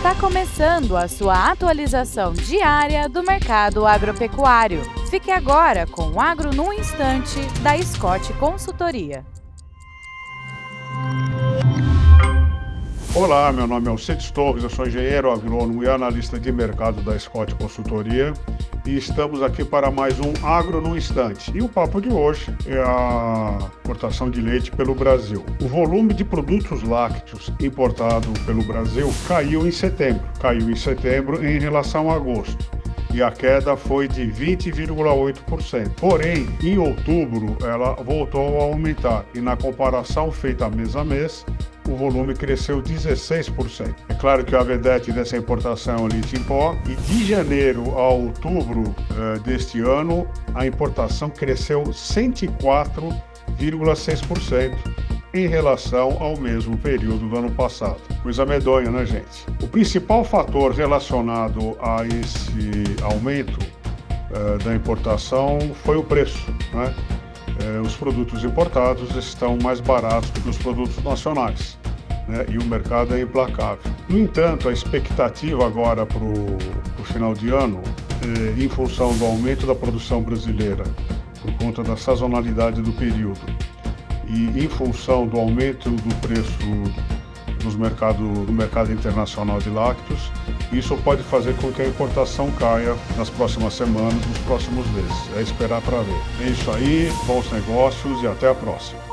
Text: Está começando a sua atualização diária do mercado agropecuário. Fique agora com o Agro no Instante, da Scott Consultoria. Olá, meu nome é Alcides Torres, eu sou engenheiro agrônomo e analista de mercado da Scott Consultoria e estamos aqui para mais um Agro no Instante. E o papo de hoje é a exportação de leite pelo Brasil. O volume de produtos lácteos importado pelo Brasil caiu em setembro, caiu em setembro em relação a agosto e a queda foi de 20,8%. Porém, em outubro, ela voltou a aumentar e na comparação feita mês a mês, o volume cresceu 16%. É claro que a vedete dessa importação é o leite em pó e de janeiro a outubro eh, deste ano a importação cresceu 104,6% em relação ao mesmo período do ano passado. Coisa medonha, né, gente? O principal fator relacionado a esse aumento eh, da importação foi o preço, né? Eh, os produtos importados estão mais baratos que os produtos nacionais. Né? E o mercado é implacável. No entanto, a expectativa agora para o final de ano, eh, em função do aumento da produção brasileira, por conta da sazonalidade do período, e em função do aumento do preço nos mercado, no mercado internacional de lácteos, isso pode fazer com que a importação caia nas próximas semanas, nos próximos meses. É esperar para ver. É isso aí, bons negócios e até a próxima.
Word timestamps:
Está 0.00 0.14
começando 0.14 0.96
a 0.96 1.06
sua 1.06 1.50
atualização 1.50 2.32
diária 2.32 3.06
do 3.06 3.22
mercado 3.22 3.86
agropecuário. 3.86 4.80
Fique 5.10 5.30
agora 5.30 5.86
com 5.86 6.12
o 6.12 6.18
Agro 6.18 6.54
no 6.54 6.72
Instante, 6.72 7.38
da 7.60 7.76
Scott 7.82 8.32
Consultoria. 8.38 9.26
Olá, 13.14 13.52
meu 13.52 13.66
nome 13.66 13.88
é 13.88 13.90
Alcides 13.90 14.30
Torres, 14.30 14.62
eu 14.62 14.70
sou 14.70 14.86
engenheiro 14.86 15.30
agrônomo 15.30 15.84
e 15.84 15.88
analista 15.88 16.40
de 16.40 16.50
mercado 16.50 17.02
da 17.02 17.18
Scott 17.18 17.54
Consultoria 17.56 18.32
e 18.86 18.96
estamos 18.96 19.42
aqui 19.42 19.64
para 19.64 19.90
mais 19.90 20.18
um 20.18 20.32
Agro 20.42 20.80
no 20.80 20.96
Instante. 20.96 21.50
E 21.54 21.60
o 21.60 21.68
papo 21.68 22.00
de 22.00 22.08
hoje 22.08 22.54
é 22.66 22.78
a 22.78 23.58
exportação 23.76 24.30
de 24.30 24.40
leite 24.40 24.70
pelo 24.70 24.94
Brasil. 24.94 25.44
O 25.62 25.68
volume 25.68 26.14
de 26.14 26.24
produtos 26.24 26.82
lácteos 26.82 27.52
importado 27.60 28.32
pelo 28.44 28.62
Brasil 28.64 29.12
caiu 29.26 29.66
em 29.66 29.70
setembro, 29.70 30.22
caiu 30.40 30.70
em 30.70 30.76
setembro 30.76 31.44
em 31.44 31.58
relação 31.58 32.10
a 32.10 32.14
agosto 32.14 32.80
e 33.12 33.22
a 33.22 33.30
queda 33.30 33.76
foi 33.76 34.06
de 34.06 34.26
20,8%. 34.26 35.90
Porém, 35.96 36.48
em 36.62 36.78
outubro, 36.78 37.56
ela 37.62 37.94
voltou 37.94 38.60
a 38.60 38.64
aumentar 38.64 39.24
e 39.34 39.40
na 39.40 39.56
comparação 39.56 40.30
feita 40.30 40.70
mês 40.70 40.94
a 40.94 41.04
mês, 41.04 41.44
o 41.90 41.96
volume 41.96 42.34
cresceu 42.34 42.82
16%. 42.82 43.94
É 44.08 44.14
claro 44.14 44.44
que 44.44 44.54
a 44.54 44.62
vedete 44.62 45.10
dessa 45.12 45.36
importação 45.36 45.96
é 45.96 46.00
o 46.00 46.06
leite 46.06 46.36
em 46.36 46.44
pó 46.44 46.78
e 46.86 46.94
de 46.94 47.26
janeiro 47.26 47.98
a 47.98 48.08
outubro 48.08 48.94
eh, 49.10 49.40
deste 49.40 49.80
ano 49.80 50.24
a 50.54 50.64
importação 50.66 51.28
cresceu 51.28 51.82
104,6% 51.82 54.78
em 55.32 55.46
relação 55.46 56.16
ao 56.20 56.36
mesmo 56.36 56.76
período 56.78 57.28
do 57.28 57.38
ano 57.38 57.52
passado. 57.52 58.00
Coisa 58.22 58.46
medonha, 58.46 58.90
né, 58.90 59.06
gente? 59.06 59.46
O 59.62 59.68
principal 59.68 60.24
fator 60.24 60.72
relacionado 60.72 61.78
a 61.80 62.04
esse 62.06 62.96
aumento 63.02 63.58
eh, 64.32 64.58
da 64.64 64.74
importação 64.74 65.58
foi 65.84 65.96
o 65.96 66.04
preço, 66.04 66.50
né? 66.72 66.92
Eh, 67.62 67.80
os 67.80 67.96
produtos 67.96 68.44
importados 68.44 69.14
estão 69.16 69.58
mais 69.62 69.80
baratos 69.80 70.30
que 70.30 70.48
os 70.48 70.56
produtos 70.56 71.02
nacionais. 71.02 71.79
Né? 72.30 72.46
E 72.48 72.58
o 72.58 72.64
mercado 72.64 73.14
é 73.14 73.20
implacável. 73.20 73.90
No 74.08 74.18
entanto, 74.18 74.68
a 74.68 74.72
expectativa 74.72 75.66
agora 75.66 76.06
para 76.06 76.22
o 76.22 77.04
final 77.04 77.34
de 77.34 77.48
ano, 77.50 77.82
eh, 78.22 78.62
em 78.62 78.68
função 78.68 79.12
do 79.16 79.24
aumento 79.24 79.66
da 79.66 79.74
produção 79.74 80.22
brasileira, 80.22 80.84
por 81.42 81.52
conta 81.54 81.82
da 81.82 81.96
sazonalidade 81.96 82.80
do 82.82 82.92
período, 82.92 83.40
e 84.28 84.64
em 84.64 84.68
função 84.68 85.26
do 85.26 85.38
aumento 85.38 85.90
do 85.90 86.14
preço 86.16 86.58
nos 87.64 87.74
mercado, 87.74 88.22
no 88.22 88.52
mercado 88.52 88.92
internacional 88.92 89.58
de 89.58 89.68
lácteos, 89.68 90.30
isso 90.72 90.96
pode 90.98 91.22
fazer 91.24 91.54
com 91.56 91.72
que 91.72 91.82
a 91.82 91.86
importação 91.86 92.50
caia 92.52 92.96
nas 93.16 93.28
próximas 93.28 93.74
semanas, 93.74 94.14
nos 94.14 94.38
próximos 94.38 94.86
meses. 94.92 95.36
É 95.36 95.42
esperar 95.42 95.82
para 95.82 95.98
ver. 95.98 96.20
É 96.42 96.48
isso 96.48 96.70
aí, 96.70 97.12
bons 97.26 97.50
negócios 97.50 98.22
e 98.22 98.26
até 98.26 98.48
a 98.48 98.54
próxima. 98.54 99.09